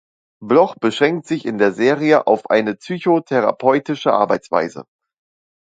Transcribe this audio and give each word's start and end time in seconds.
Bloch 0.41 0.73
beschränkt 0.81 1.27
sich 1.27 1.45
in 1.45 1.59
der 1.59 1.73
Serie 1.73 2.25
auf 2.25 2.49
eine 2.49 2.73
psychotherapeutische 2.73 4.11
Arbeitsweise. 4.11 4.85